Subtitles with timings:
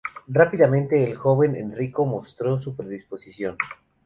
[0.27, 3.55] Rápidamente el joven Enrico mostró su predisposición.